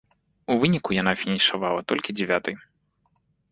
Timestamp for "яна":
1.01-1.13